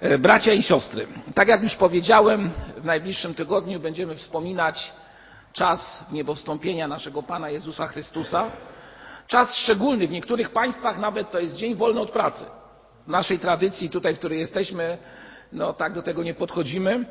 [0.00, 4.92] E, bracia i siostry, tak jak już powiedziałem, w najbliższym tygodniu będziemy wspominać
[5.52, 8.50] czas niebowstąpienia naszego Pana Jezusa Chrystusa.
[9.26, 12.44] Czas szczególny, w niektórych państwach nawet to jest dzień wolny od pracy.
[13.06, 14.98] W naszej tradycji, tutaj, w której jesteśmy,
[15.52, 17.04] no tak do tego nie podchodzimy.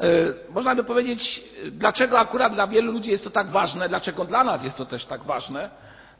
[0.00, 0.08] E,
[0.50, 4.64] można by powiedzieć, dlaczego akurat dla wielu ludzi jest to tak ważne, dlaczego dla nas
[4.64, 5.70] jest to też tak ważne,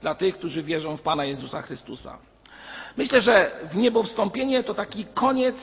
[0.00, 2.18] dla tych, którzy wierzą w Pana Jezusa Chrystusa.
[2.96, 5.56] Myślę, że w niebowstąpienie to taki koniec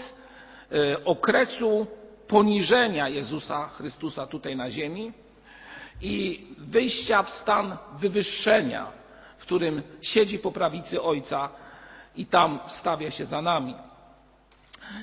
[0.71, 1.87] e, okresu
[2.27, 5.11] poniżenia Jezusa Chrystusa tutaj na ziemi
[6.01, 8.87] i wyjścia w stan wywyższenia,
[9.37, 11.49] w którym siedzi po prawicy Ojca
[12.15, 13.75] i tam stawia się za nami.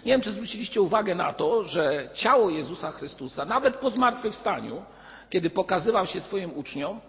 [0.04, 4.82] Nie wiem, czy zwróciliście uwagę na to, że ciało Jezusa Chrystusa, nawet po zmartwychwstaniu,
[5.30, 7.00] kiedy pokazywał się swoim uczniom,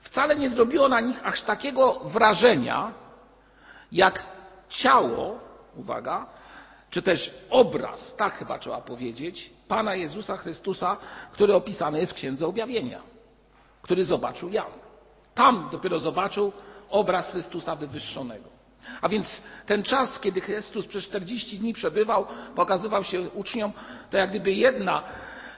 [0.00, 2.92] wcale nie zrobiło na nich aż takiego wrażenia,
[3.92, 4.35] jak
[4.68, 5.38] ciało,
[5.76, 6.26] uwaga,
[6.90, 10.96] czy też obraz, tak chyba trzeba powiedzieć, Pana Jezusa Chrystusa,
[11.32, 13.00] który opisany jest w Księdze Objawienia,
[13.82, 14.72] który zobaczył Jan.
[15.34, 16.52] Tam dopiero zobaczył
[16.90, 18.48] obraz Chrystusa wywyższonego.
[19.00, 23.72] A więc ten czas, kiedy Chrystus przez 40 dni przebywał, pokazywał się uczniom,
[24.10, 25.02] to jak gdyby jedna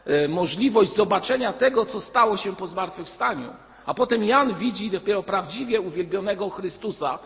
[0.07, 3.55] e, możliwość zobaczenia tego, co stało się po zmartwychwstaniu.
[3.87, 7.19] A potem Jan widzi dopiero prawdziwie uwielbionego Chrystusa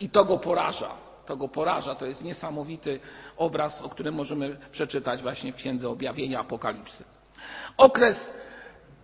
[0.00, 1.94] i to go poraża to go poraża.
[1.94, 3.00] To jest niesamowity
[3.36, 7.04] obraz, o którym możemy przeczytać właśnie w Księdze Objawienia Apokalipsy.
[7.76, 8.30] Okres,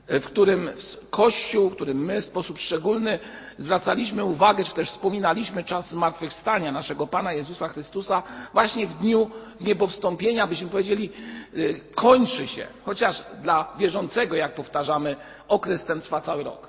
[0.09, 0.71] w którym
[1.11, 3.19] Kościół, w którym my w sposób szczególny
[3.59, 9.31] zwracaliśmy uwagę, czy też wspominaliśmy czas zmartwychwstania naszego Pana Jezusa Chrystusa, właśnie w dniu
[9.61, 11.11] niebowstąpienia, byśmy powiedzieli,
[11.57, 12.67] y, kończy się.
[12.85, 15.17] Chociaż dla wierzącego, jak powtarzamy,
[15.49, 16.69] okres ten trwa cały rok.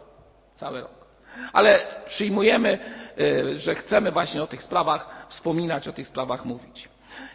[0.56, 1.05] Cały rok.
[1.54, 2.80] Ale przyjmujemy,
[3.18, 6.90] e, że chcemy właśnie o tych sprawach wspominać, o tych sprawach mówić.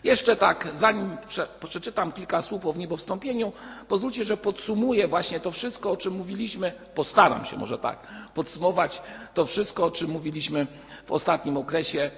[0.04, 1.16] Jeszcze tak, zanim
[1.64, 3.52] przeczytam kilka słów o niebowstąpieniu,
[3.88, 9.02] pozwólcie, że podsumuję właśnie to wszystko, o czym mówiliśmy, postaram się może tak, podsumować
[9.34, 10.66] to wszystko, o czym mówiliśmy
[11.06, 12.10] w ostatnim okresie,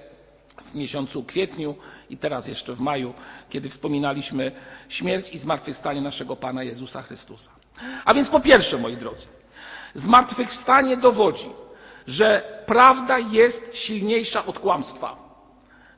[0.72, 1.74] w miesiącu kwietniu
[2.10, 3.14] i teraz jeszcze w maju,
[3.50, 4.52] kiedy wspominaliśmy
[4.88, 7.50] śmierć i zmartwychwstanie naszego Pana Jezusa Chrystusa.
[8.04, 9.26] A więc po pierwsze, moi drodzy,
[9.94, 11.50] zmartwychwstanie dowodzi,
[12.06, 15.16] że prawda jest silniejsza od kłamstwa.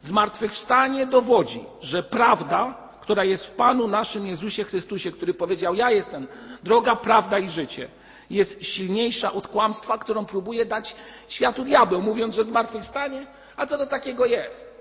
[0.00, 6.26] Zmartwychwstanie dowodzi, że prawda, która jest w Panu naszym Jezusie Chrystusie, który powiedział: Ja jestem
[6.62, 7.88] droga, prawda i życie,
[8.31, 10.97] jest silniejsza od kłamstwa, którą próbuje dać
[11.28, 13.26] światu diabeł, mówiąc, że zmartwychwstanie.
[13.56, 14.75] A co to takiego jest?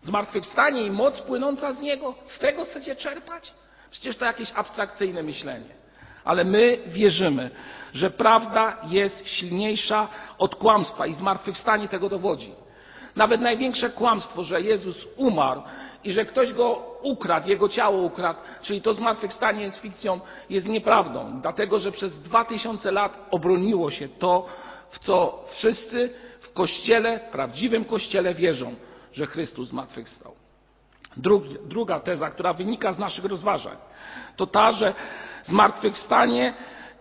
[0.00, 3.52] Zmartwychwstanie i moc płynąca z niego, z tego chcecie czerpać?
[3.90, 5.80] Przecież to jakieś abstrakcyjne myślenie.
[6.24, 7.50] Ale my wierzymy,
[7.92, 10.08] że prawda jest silniejsza
[10.38, 12.52] od kłamstwa i zmartwychwstanie tego dowodzi.
[13.16, 15.62] Nawet największe kłamstwo, że Jezus umarł
[16.04, 20.20] i że ktoś go ukradł, jego ciało ukradł, czyli to zmartwychwstanie jest fikcją,
[20.50, 21.40] jest nieprawdą.
[21.40, 24.46] Dlatego, że przez dwa tysiące lat obroniło się to,
[24.90, 26.10] w co wszyscy
[26.40, 28.74] w Kościele, prawdziwym Kościele wierzą,
[29.12, 30.32] że Chrystus zmartwychwstał.
[31.66, 33.76] Druga teza, która wynika z naszych rozważań,
[34.36, 34.94] to ta, że
[35.44, 36.54] zmartwychwstanie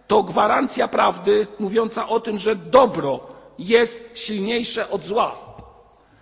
[0.07, 3.19] to gwarancja prawdy mówiąca o tym, że dobro
[3.59, 5.35] jest silniejsze od zła.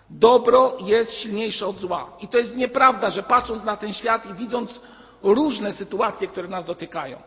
[0.10, 2.18] Dobro jest silniejsze od zła.
[2.22, 4.80] I to jest nieprawda, że patrząc na ten świat i widząc
[5.24, 7.18] różne sytuacje, które nas dotykają,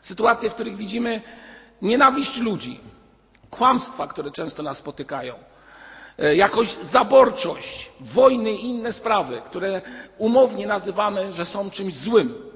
[0.00, 1.22] sytuacje, w których widzimy
[1.82, 2.80] nienawiść ludzi,
[3.50, 5.34] kłamstwa, które często nas spotykają,
[6.18, 9.82] e, jakąś zaborczość, wojny i inne sprawy, które
[10.18, 12.47] umownie nazywamy, że są czymś złym,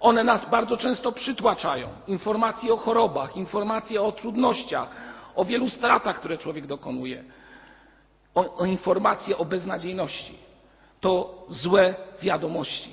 [0.00, 1.88] one nas bardzo często przytłaczają.
[2.06, 4.90] Informacje o chorobach, informacje o trudnościach,
[5.34, 7.24] o wielu stratach, które człowiek dokonuje,
[8.34, 10.38] o, o informacje o beznadziejności.
[11.00, 12.92] To złe wiadomości.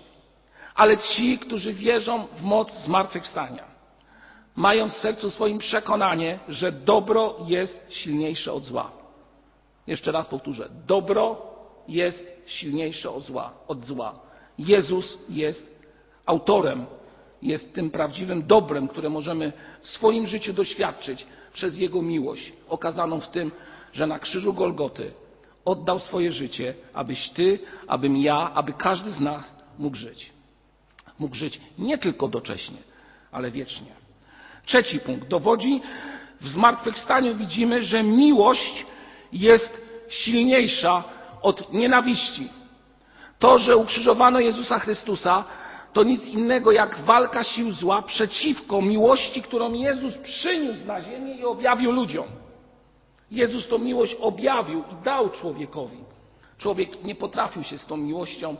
[0.75, 3.63] Ale ci, którzy wierzą w moc zmartwychwstania,
[4.55, 8.91] mają w sercu swoim przekonanie, że dobro jest silniejsze od zła.
[9.88, 10.69] Jeszcze raz powtórzę.
[10.88, 11.41] Dobro
[11.88, 13.09] jest silniejsze
[13.67, 14.19] od zła.
[14.57, 15.75] Jezus jest
[16.25, 16.86] autorem,
[17.42, 23.30] jest tym prawdziwym dobrem, które możemy w swoim życiu doświadczyć przez Jego miłość, okazaną w
[23.30, 23.51] tym,
[23.94, 25.12] że na krzyżu Golgoty
[25.66, 30.31] oddał swoje życie, abyś Ty, abym ja, aby każdy z nas mógł żyć.
[31.19, 32.78] Mógł żyć nie tylko docześnie,
[33.31, 33.92] ale wiecznie.
[34.66, 35.28] Trzeci punkt.
[35.28, 35.81] Dowodzi
[36.42, 38.86] w zmartwychwstaniu widzimy, że miłość
[39.33, 41.04] jest silniejsza
[41.42, 42.50] od nienawiści.
[43.39, 45.44] To, że ukrzyżowano Jezusa Chrystusa,
[45.95, 51.45] to nic innego jak walka sił zła przeciwko miłości, którą Jezus przyniósł na ziemię i
[51.45, 52.27] objawił ludziom.
[53.31, 55.97] Jezus tą miłość objawił i dał człowiekowi.
[56.57, 58.57] Człowiek nie potrafił się z tą miłością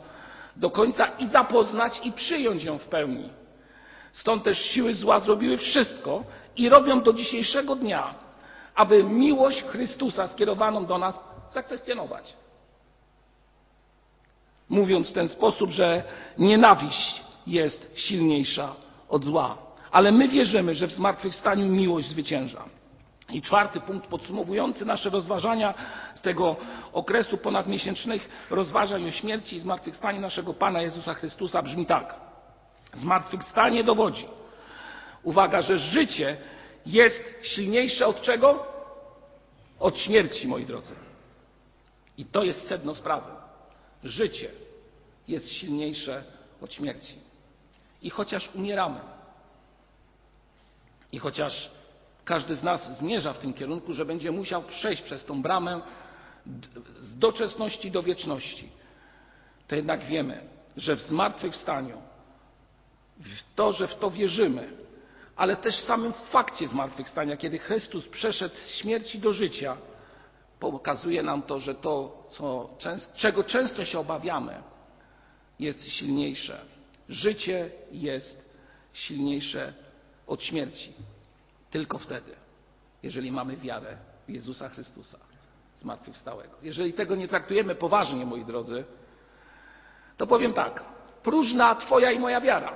[0.56, 3.30] do końca i zapoznać i przyjąć ją w pełni.
[4.12, 6.24] Stąd też siły zła zrobiły wszystko
[6.58, 8.14] i robią do dzisiejszego dnia,
[8.76, 11.24] aby miłość Chrystusa skierowaną do nas
[11.54, 12.34] zakwestionować.
[14.70, 16.04] Mówiąc w ten sposób, że
[16.38, 18.76] nienawiść jest silniejsza
[19.10, 19.58] od zła.
[19.92, 22.66] Ale my wierzymy, że w zmartwychwstaniu miłość zwycięża.
[23.30, 25.74] I czwarty punkt podsumowujący nasze rozważania
[26.16, 26.56] z tego
[26.94, 32.16] okresu ponadmiesięcznych rozważań o śmierci i zmartwychwstaniu naszego Pana Jezusa Chrystusa brzmi tak.
[32.94, 34.28] Zmartwychwstanie dowodzi,
[35.24, 36.38] uwaga, że życie
[36.86, 38.68] jest silniejsze od czego?
[39.80, 40.96] Od śmierci, moi drodzy.
[42.18, 43.32] I to jest sedno sprawy.
[44.04, 44.50] Życie
[45.28, 46.24] jest silniejsze
[46.62, 47.16] od śmierci.
[48.02, 49.00] I chociaż umieramy,
[51.12, 51.72] i chociaż
[52.26, 55.82] każdy z nas zmierza w tym kierunku, że będzie musiał przejść przez tą bramę
[57.00, 58.70] z doczesności do wieczności,
[59.68, 60.42] to jednak wiemy,
[60.78, 62.02] że w zmartwychwstaniu,
[63.20, 64.70] w to, że w to wierzymy,
[65.36, 69.78] ale też w samym fakcie zmartwychwstania, kiedy Chrystus przeszedł z śmierci do życia,
[70.60, 72.70] pokazuje nam to, że to, co,
[73.16, 74.64] czego często się obawiamy,
[75.60, 76.75] jest silniejsze.
[77.10, 78.50] Życie jest
[78.94, 79.74] silniejsze
[80.28, 80.94] od śmierci.
[81.72, 82.32] Tylko wtedy,
[83.04, 83.98] jeżeli mamy wiarę
[84.28, 85.18] w Jezusa Chrystusa,
[85.76, 86.58] zmartwychwstałego.
[86.62, 88.86] Jeżeli tego nie traktujemy poważnie, moi drodzy,
[90.18, 90.84] to powiem tak,
[91.24, 92.74] próżna Twoja i moja wiara.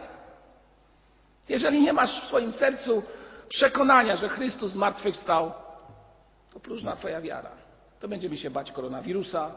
[1.50, 3.04] Jeżeli nie masz w swoim sercu
[3.50, 5.54] przekonania, że Chrystus zmartwychwstał,
[6.54, 7.52] to próżna Twoja wiara.
[8.00, 9.56] To będziemy się bać koronawirusa,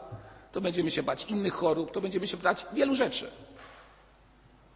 [0.51, 3.31] to będziemy się bać innych chorób, to będziemy się bać wielu rzeczy.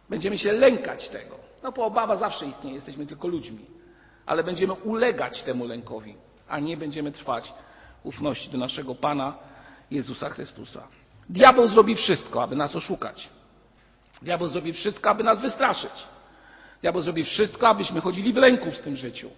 [0.08, 1.38] Będziemy się lękać tego.
[1.62, 3.66] No bo obawa zawsze istnieje, jesteśmy tylko ludźmi.
[4.26, 6.14] Ale będziemy ulegać temu lękowi,
[6.48, 7.52] a nie będziemy trwać
[8.04, 9.34] ufności do naszego Pana
[9.90, 10.88] Jezusa Chrystusa.
[11.28, 13.28] Diabeł zrobi wszystko, aby nas oszukać.
[14.22, 16.08] Diabeł zrobi wszystko, aby nas wystraszyć.
[16.82, 19.30] Diabeł zrobi wszystko, abyśmy chodzili w lęku w tym życiu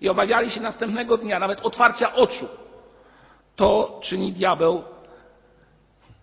[0.00, 2.48] i obawiali się następnego dnia, nawet otwarcia oczu.
[3.56, 4.82] To czyni diabeł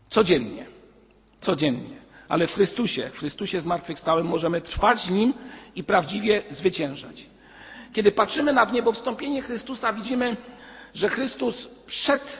[0.09, 0.65] codziennie.
[1.41, 5.33] Codziennie ale w Chrystusie, w Chrystusie zmartwychwstałym możemy trwać Nim
[5.75, 7.25] i prawdziwie zwyciężać.
[7.93, 10.37] Kiedy patrzymy na wniebowstąpienie Chrystusa, widzimy,
[10.93, 12.37] że Chrystus przed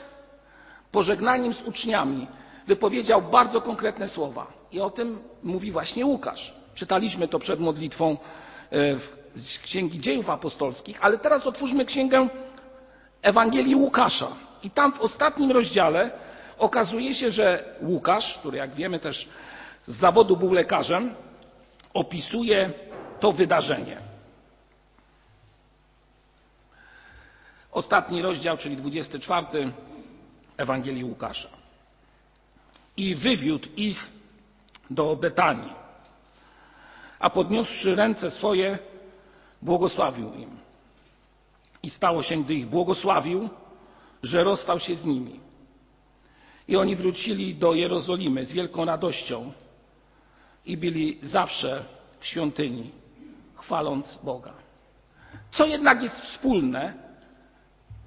[0.92, 2.28] pożegnaniem z uczniami
[2.68, 4.48] wypowiedział bardzo konkretne słowa.
[4.72, 6.54] I o tym mówi właśnie Łukasz.
[6.76, 8.18] Czytaliśmy to przed modlitwą
[8.72, 8.78] e,
[9.36, 12.30] z Księgi Dziejów Apostolskich, ale teraz otwórzmy Księgę
[13.22, 14.28] Ewangelii Łukasza.
[14.64, 16.12] I tam w ostatnim rozdziale
[16.58, 19.30] okazuje się, że Łukasz, który jak wiemy też
[19.88, 21.16] z zawodu był lekarzem,
[21.94, 22.74] opisuje
[23.20, 23.98] to wydarzenie.
[27.72, 29.74] Ostatni rozdział, czyli 24
[30.58, 31.50] Ewangelii Łukasza.
[32.98, 34.10] I wywiódł ich
[34.90, 35.74] do Betanii,
[37.20, 38.80] a podniósłszy ręce swoje,
[39.62, 40.58] błogosławił im.
[41.84, 43.50] I stało się, gdy ich błogosławił,
[44.24, 45.40] że rozstał się z nimi.
[46.68, 49.52] I oni wrócili do Jerozolimy z wielką radością
[50.65, 51.85] i byli zawsze
[52.19, 52.91] w świątyni,
[53.56, 54.53] chwaląc Boga.
[55.51, 56.94] Co jednak jest wspólne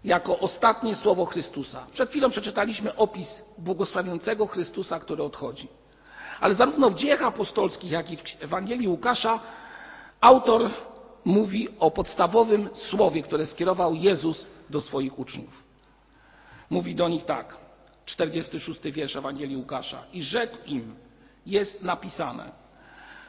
[0.05, 1.87] jako ostatnie słowo Chrystusa?
[1.93, 5.69] Przed chwilą przeczytaliśmy opis błogosławiącego Chrystusa, który odchodzi.
[6.40, 9.41] Ale zarówno w dziejach apostolskich, jak i w Ewangelii Łukasza
[10.20, 10.70] autor
[11.24, 15.62] mówi o podstawowym słowie, które skierował Jezus do swoich uczniów.
[16.70, 17.56] Mówi do nich tak,
[18.05, 20.03] 46 wiersz Ewangelii Łukasza.
[20.12, 20.94] I rzekł im,
[21.48, 22.52] jest napisane,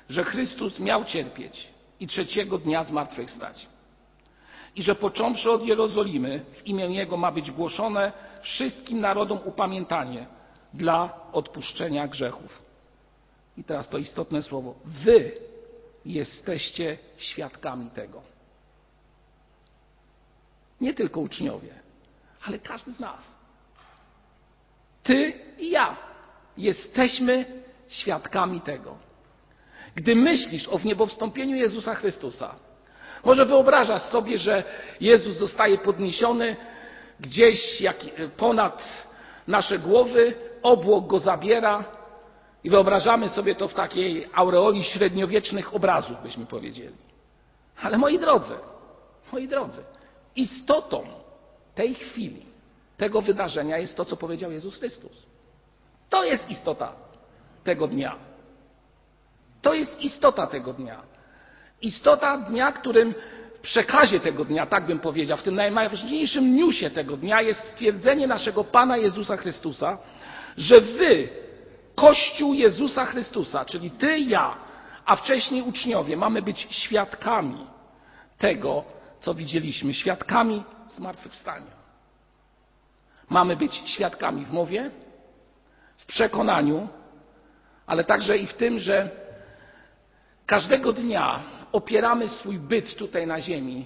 [0.09, 1.67] że Chrystus miał cierpieć
[1.99, 3.67] i trzeciego dnia zmartwychwstać.
[4.75, 8.11] I że począwszy od Jerozolimy w imię Jego ma być głoszone
[8.41, 10.27] wszystkim narodom upamiętanie
[10.73, 12.61] dla odpuszczenia grzechów.
[13.57, 14.75] I teraz to istotne słowo.
[14.85, 15.31] Wy
[16.05, 18.21] jesteście świadkami tego.
[20.81, 21.73] Nie tylko uczniowie,
[22.45, 23.35] ale każdy z nas.
[25.03, 25.95] Ty i ja
[26.57, 27.58] jesteśmy
[27.89, 28.97] świadkami tego.
[29.95, 32.55] Gdy myślisz o wniebowstąpieniu Jezusa Chrystusa,
[33.23, 34.63] może wyobrażasz sobie, że
[35.01, 36.55] Jezus zostaje podniesiony
[37.19, 37.97] gdzieś jak
[38.37, 39.07] ponad
[39.47, 41.83] nasze głowy, obłok go zabiera
[42.63, 46.95] i wyobrażamy sobie to w takiej aureoli średniowiecznych obrazów, byśmy powiedzieli.
[47.81, 48.53] Ale moi drodzy,
[49.31, 49.81] moi drodzy,
[50.35, 51.03] istotą
[51.75, 52.45] tej chwili,
[52.97, 55.25] tego wydarzenia jest to, co powiedział Jezus Chrystus.
[56.09, 57.08] To jest istota
[57.69, 58.15] tego dnia.
[59.61, 61.01] To jest istota tego dnia.
[61.81, 63.13] Istota dnia, którym
[63.57, 68.27] w przekazie tego dnia, tak bym powiedział, w tym najważniejszym newsie tego dnia jest stwierdzenie
[68.27, 69.97] naszego Pana Jezusa Chrystusa,
[70.57, 71.29] że wy
[71.95, 74.57] Kościół Jezusa Chrystusa, czyli ty ja,
[75.05, 77.67] a wcześniej uczniowie, mamy być świadkami
[78.37, 78.83] tego,
[79.21, 81.79] co widzieliśmy, świadkami zmartwychwstania.
[83.29, 84.91] Mamy być świadkami w mowie,
[85.97, 86.87] w przekonaniu,
[87.89, 89.09] ale także i w tym, że
[90.45, 91.39] każdego dnia
[91.71, 93.85] opieramy swój byt tutaj na ziemi,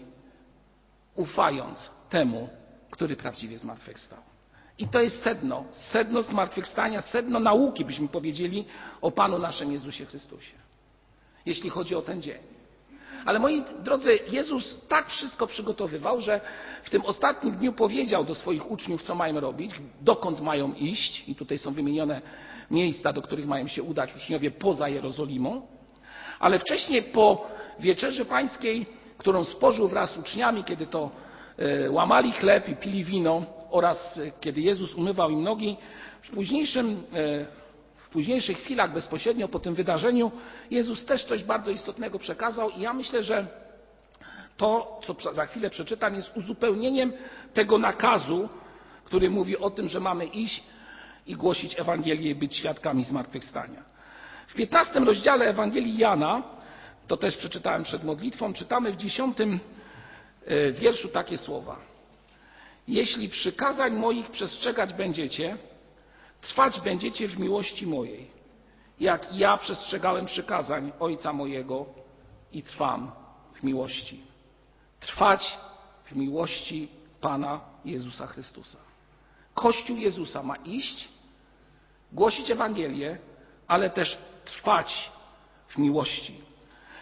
[1.15, 2.49] ufając temu,
[2.91, 4.19] który prawdziwie zmartwychwstał.
[4.77, 8.65] I to jest sedno, sedno zmartwychwstania, sedno nauki, byśmy powiedzieli,
[9.01, 10.53] o Panu naszym Jezusie Chrystusie.
[11.45, 12.41] Jeśli chodzi o ten dzień.
[13.25, 16.41] Ale moi drodzy, Jezus tak wszystko przygotowywał, że
[16.83, 21.35] w tym ostatnim dniu powiedział do swoich uczniów, co mają robić, dokąd mają iść, i
[21.35, 22.21] tutaj są wymienione
[22.71, 25.67] miejsca, do których mają się udać uczniowie poza Jerozolimą.
[26.39, 27.47] Ale wcześniej po
[27.79, 28.85] wieczerzy pańskiej,
[29.17, 31.11] którą spożył wraz z uczniami, kiedy to
[31.57, 35.77] e, łamali chleb i pili wino oraz e, kiedy Jezus umywał im nogi,
[36.21, 37.62] w późniejszym e,
[38.13, 40.31] późniejszych chwilach, bezpośrednio po tym wydarzeniu,
[40.71, 43.47] Jezus też coś bardzo istotnego przekazał i ja myślę, że
[44.57, 47.13] to, co za chwilę przeczytam, jest uzupełnieniem
[47.53, 48.49] tego nakazu,
[49.05, 50.63] który mówi o tym, że mamy iść
[51.27, 53.83] i głosić Ewangelię i być świadkami zmartwychwstania.
[54.47, 56.43] W 15 rozdziale Ewangelii Jana,
[57.07, 61.77] to też przeczytałem przed modlitwą, czytamy w 10 e, wierszu takie słowa.
[62.87, 65.57] Jeśli przykazań moich przestrzegać będziecie,
[66.47, 68.27] trwać będziecie w miłości mojej,
[68.99, 71.85] jak ja przestrzegałem przykazań Ojca mojego
[72.51, 73.11] i trwam
[73.53, 74.23] w miłości.
[74.99, 75.57] Trwać
[76.05, 76.87] w miłości
[77.21, 78.77] Pana Jezusa Chrystusa.
[79.53, 81.09] Kościół Jezusa ma iść,
[82.11, 83.17] głosić Ewangelię,
[83.67, 85.11] ale też trwać
[85.67, 86.41] w miłości.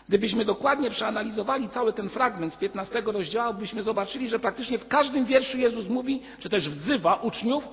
[0.07, 5.25] Gdybyśmy dokładnie przeanalizowali cały ten fragment z 15 rozdziału, byśmy zobaczyli, że praktycznie w każdym
[5.25, 7.67] wierszu Jezus mówi, czy też wzywa uczniów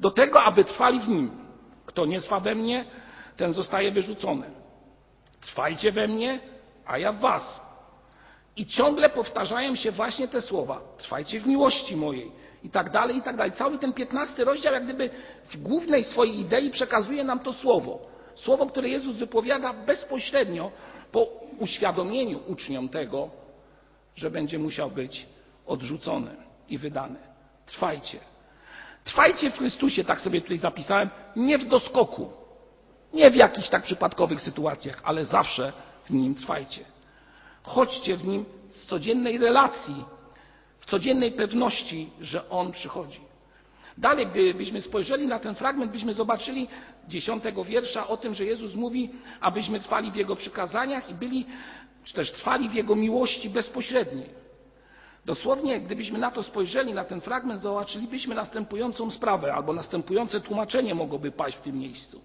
[0.00, 1.30] do tego, aby trwali w Nim.
[1.86, 2.84] Kto nie trwa we mnie,
[3.36, 4.50] ten zostaje wyrzucony.
[5.40, 6.40] Trwajcie we mnie,
[6.86, 7.60] a ja w Was.
[8.56, 10.80] I ciągle powtarzają się właśnie te słowa.
[10.98, 12.32] Trwajcie w miłości mojej.
[12.64, 13.52] I tak dalej, i tak dalej.
[13.52, 15.10] Cały ten piętnasty rozdział, jak gdyby
[15.44, 17.98] w głównej swojej idei przekazuje nam to słowo.
[18.34, 20.70] Słowo, które Jezus wypowiada bezpośrednio
[21.12, 21.26] po
[21.58, 23.30] uświadomieniu uczniom tego,
[24.16, 25.26] że będzie musiał być
[25.66, 26.36] odrzucony
[26.68, 27.18] i wydany.
[27.66, 28.18] Trwajcie.
[29.08, 32.32] Trwajcie w Chrystusie, tak sobie tutaj zapisałem, nie w doskoku,
[33.12, 35.72] nie w jakichś tak przypadkowych sytuacjach, ale zawsze
[36.04, 36.84] w nim trwajcie.
[37.62, 40.04] Chodźcie w nim z codziennej relacji,
[40.80, 43.20] w codziennej pewności, że On przychodzi.
[43.98, 46.68] Dalej, gdybyśmy spojrzeli na ten fragment, byśmy zobaczyli
[47.08, 49.10] dziesiątego wiersza o tym, że Jezus mówi,
[49.40, 51.46] abyśmy trwali w Jego przykazaniach i byli,
[52.04, 54.47] czy też trwali w Jego miłości bezpośredniej.
[55.28, 61.32] Dosłownie, gdybyśmy na to spojrzeli, na ten fragment, zobaczylibyśmy następującą sprawę, albo następujące tłumaczenie mogłoby
[61.32, 62.20] paść w tym miejscu.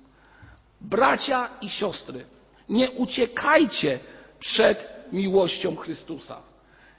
[0.81, 2.25] Bracia i siostry,
[2.69, 3.99] nie uciekajcie
[4.39, 6.37] przed miłością Chrystusa.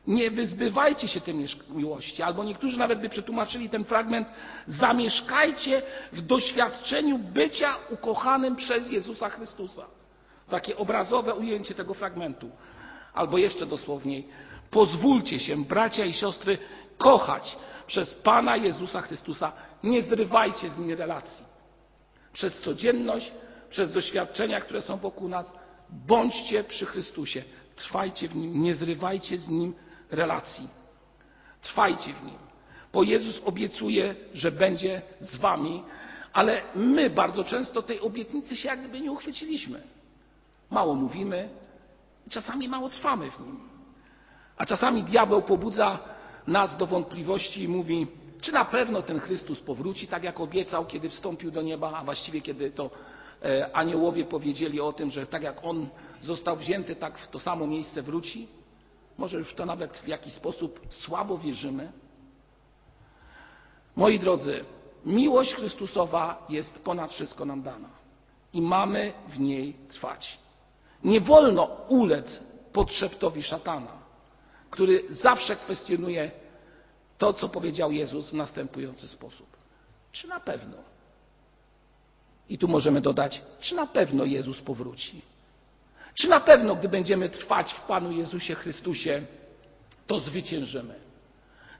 [0.06, 1.34] Nie wyzbywajcie się tej
[1.70, 4.28] miłości, albo niektórzy nawet by przetłumaczyli ten fragment,
[4.66, 5.82] zamieszkajcie
[6.12, 9.86] w doświadczeniu bycia ukochanym przez Jezusa Chrystusa.
[10.48, 12.50] Takie obrazowe ujęcie tego fragmentu.
[13.14, 14.28] Albo jeszcze dosłowniej,
[14.70, 16.58] pozwólcie się, bracia i siostry,
[16.98, 17.56] kochać
[17.86, 19.52] przez Pana Jezusa Chrystusa.
[19.82, 21.44] Nie zrywajcie z nim relacji.
[22.32, 23.32] Przez codzienność,
[23.70, 25.52] przez doświadczenia, które są wokół nas,
[25.90, 27.44] bądźcie przy Chrystusie.
[27.76, 29.74] Trwajcie w nim, nie zrywajcie z nim
[30.10, 30.68] relacji.
[31.62, 32.38] Trwajcie w nim,
[32.92, 35.82] bo Jezus obiecuje, że będzie z wami,
[36.32, 39.82] ale my bardzo często tej obietnicy się jak gdyby nie uchwyciliśmy.
[40.70, 41.48] Mało mówimy,
[42.30, 43.73] czasami mało trwamy w nim.
[44.56, 45.98] A czasami diabeł pobudza
[46.46, 48.06] nas do wątpliwości i mówi,
[48.40, 52.40] czy na pewno ten Chrystus powróci, tak jak obiecał, kiedy wstąpił do nieba, a właściwie
[52.40, 52.90] kiedy to
[53.44, 55.88] e, aniołowie powiedzieli o tym, że tak jak on
[56.22, 58.48] został wzięty, tak w to samo miejsce wróci?
[59.18, 61.92] Może już to nawet w jakiś sposób słabo wierzymy?
[63.96, 64.64] Moi drodzy,
[65.04, 67.88] miłość Chrystusowa jest ponad wszystko nam dana
[68.52, 70.38] i mamy w niej trwać.
[71.04, 72.40] Nie wolno ulec
[72.72, 74.03] podszeptowi szatana,
[74.74, 76.30] który zawsze kwestionuje
[77.18, 79.46] to, co powiedział Jezus w następujący sposób.
[80.12, 80.76] Czy na pewno?
[82.48, 85.22] I tu możemy dodać, czy na pewno Jezus powróci?
[86.14, 89.22] Czy na pewno, gdy będziemy trwać w Panu Jezusie Chrystusie,
[90.06, 90.94] to zwyciężymy?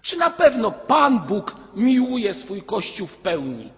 [0.02, 3.72] Czy na pewno Pan Bóg miłuje swój Kościół w pełni?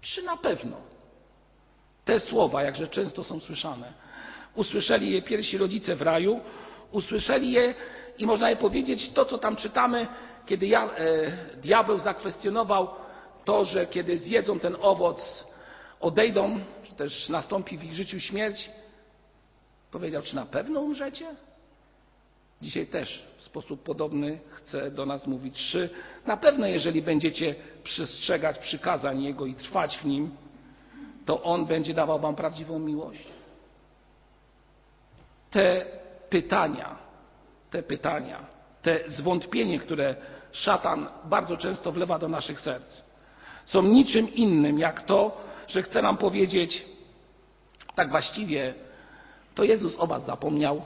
[0.00, 0.76] Czy na pewno?
[2.04, 3.92] Te słowa, jakże często są słyszane,
[4.54, 6.40] usłyszeli je pierwsi rodzice w raju,
[6.92, 7.74] usłyszeli je
[8.18, 10.06] i można je powiedzieć, to co tam czytamy,
[10.46, 12.88] kiedy ja, e, diabeł zakwestionował
[13.44, 15.46] to, że kiedy zjedzą ten owoc,
[16.00, 18.70] odejdą, czy też nastąpi w ich życiu śmierć,
[19.90, 21.26] powiedział, czy na pewno umrzecie?
[22.62, 25.90] Dzisiaj też w sposób podobny chce do nas mówić, czy
[26.26, 27.54] na pewno, jeżeli będziecie
[27.84, 30.30] przestrzegać przykazań Jego i trwać w Nim,
[31.26, 33.26] to On będzie dawał Wam prawdziwą miłość.
[35.50, 35.86] Te
[36.30, 37.03] pytania,
[37.74, 38.46] te pytania,
[38.82, 40.16] te zwątpienie, które
[40.52, 43.02] szatan bardzo często wlewa do naszych serc,
[43.64, 46.84] są niczym innym jak to, że chce nam powiedzieć,
[47.94, 48.74] tak właściwie
[49.54, 50.84] to Jezus o Was zapomniał,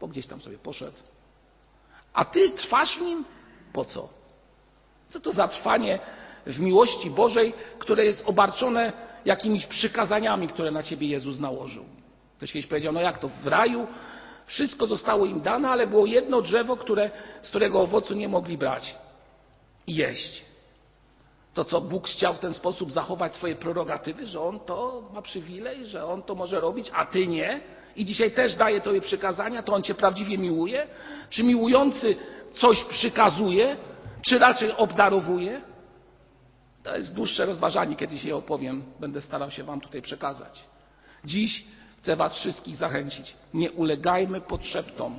[0.00, 0.96] bo gdzieś tam sobie poszedł.
[2.12, 3.24] A Ty trwasz w Nim?
[3.72, 4.08] Po co?
[5.10, 5.98] Co to za trwanie
[6.46, 8.92] w miłości Bożej, które jest obarczone
[9.24, 11.84] jakimiś przykazaniami, które na Ciebie Jezus nałożył?
[12.36, 13.86] Ktoś kiedyś powiedział, no jak to w raju
[14.46, 17.10] wszystko zostało im dane, ale było jedno drzewo, które,
[17.42, 18.96] z którego owocu nie mogli brać
[19.86, 20.44] i jeść.
[21.54, 25.86] To, co Bóg chciał w ten sposób zachować swoje prerogatywy, że On to ma przywilej,
[25.86, 27.60] że On to może robić, a Ty nie?
[27.96, 30.86] I dzisiaj też daje Tobie przykazania, to On Cię prawdziwie miłuje?
[31.30, 32.16] Czy miłujący
[32.54, 33.76] coś przykazuje,
[34.22, 35.60] czy raczej obdarowuje?
[36.82, 40.64] To jest dłuższe rozważanie, kiedyś je opowiem, będę starał się Wam tutaj przekazać.
[41.24, 41.64] Dziś
[42.06, 43.34] chcę Was wszystkich zachęcić.
[43.54, 45.18] Nie ulegajmy podszeptom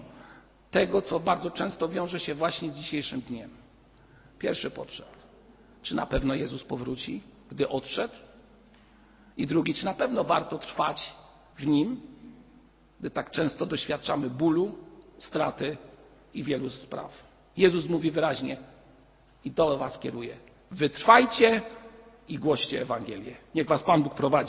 [0.71, 3.49] tego, co bardzo często wiąże się właśnie z dzisiejszym dniem.
[4.39, 5.27] Pierwszy podszept.
[5.81, 8.13] Czy na pewno Jezus powróci, gdy odszedł?
[9.37, 11.13] I drugi, czy na pewno warto trwać
[11.57, 12.01] w Nim,
[12.99, 14.75] gdy tak często doświadczamy bólu,
[15.17, 15.77] straty
[16.33, 17.23] i wielu spraw?
[17.57, 18.57] Jezus mówi wyraźnie
[19.45, 20.37] i do Was kieruje.
[20.71, 21.61] Wytrwajcie
[22.27, 23.35] i głoście Ewangelię.
[23.55, 24.45] Niech Was Pan Bóg prowadzi.